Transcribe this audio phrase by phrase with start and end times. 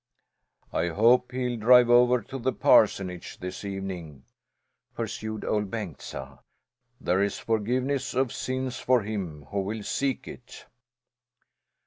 [0.73, 4.23] "I hope he'll drive over to the parsonage this evening,"
[4.95, 6.39] pursued Ol' Bengtsa.
[6.99, 10.65] "There is forgiveness of sins for him who will seek it."